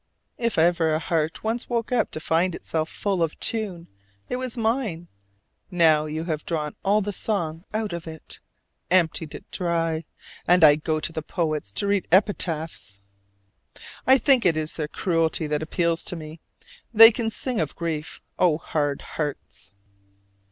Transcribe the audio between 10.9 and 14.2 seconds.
to the poets to read epitaphs. I